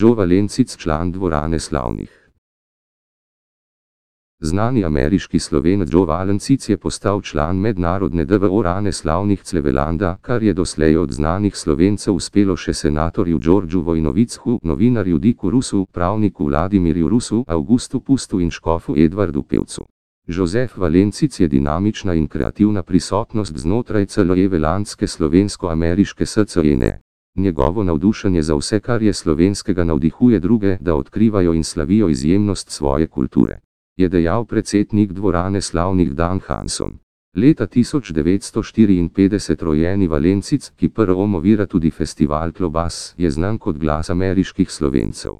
[0.00, 2.30] Joe Valencic član dvorane slavnih.
[4.40, 10.96] Znani ameriški slovenec Joe Valencic je postal član mednarodne dvorane slavnih Clevelanda, kar je doslej
[10.96, 18.00] od znanih slovencev uspelo še senatorju Đorđu Vojnovicku, novinarju Diku Rusu, pravniku Vladimirju Rusu, Augustu
[18.00, 19.86] Pustu in škofu Edvardu Pevcu.
[20.26, 27.07] Jozef Valencic je dinamična in kreativna prisotnost znotraj celojevelandske slovensko-ameriške SCN.
[27.38, 33.06] Njegovo navdušenje za vse, kar je slovenskega navdihuje druge, da odkrivajo in slavijo izjemnost svoje
[33.06, 33.58] kulture.
[33.96, 36.98] Je dejal predsednik dvorane slavnih Dan Hanson.
[37.36, 44.70] Leta 1954 rojeni Valencic, ki prvo movira tudi festival Klobas, je znan kot glas ameriških
[44.70, 45.32] slovencev.